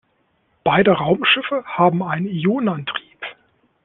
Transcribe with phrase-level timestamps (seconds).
[0.63, 3.19] Beide Raumschiffe haben einen Ionenantrieb.